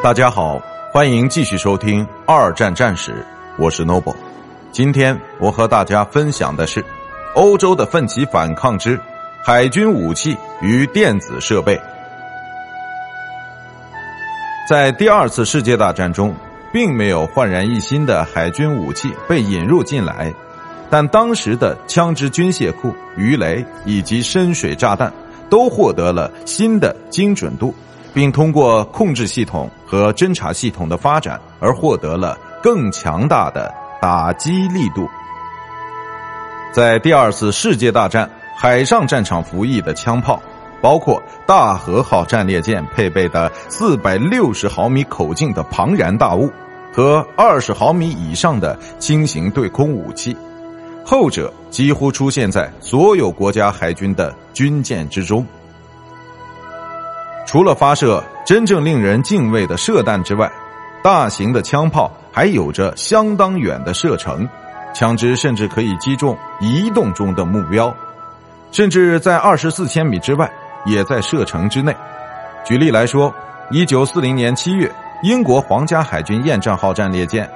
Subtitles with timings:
[0.00, 3.12] 大家好，欢迎继续收听《二战战史》，
[3.58, 4.14] 我是 Noble。
[4.70, 6.84] 今天我和大家分享的是
[7.34, 8.98] 欧洲的奋起反抗之
[9.42, 11.78] 海军武器与电子设备。
[14.68, 16.32] 在第二次世界大战中，
[16.72, 20.32] 并没有焕然一新的海军武器被引入进来，
[20.88, 25.12] 但当时的枪支军械库、鱼雷以及深水炸弹
[25.50, 27.74] 都获得了新的精准度。
[28.18, 35.08] 并通过控制系统和侦察系统的发展而获得了更强大的打击力度。
[36.72, 40.42] 在第二次世界大战海上战场服役的枪炮，
[40.82, 46.50] 包括大和号战列舰配备的四百六十毫米口径的庞然大物
[46.92, 50.36] 和二十毫米以上的轻型对空武器，
[51.04, 55.46] 后者几乎出现在所有国家海军的军舰之中。
[57.48, 60.52] 除了发射真正令人敬畏的射弹之外，
[61.02, 64.46] 大型的枪炮还有着相当远的射程，
[64.94, 67.92] 枪支甚至可以击中移动中的目标，
[68.70, 70.52] 甚至在二十四千米之外
[70.84, 71.96] 也在射程之内。
[72.66, 73.34] 举例来说，
[73.70, 77.50] 一九四零年七月，英国皇家海军“燕战号”战列舰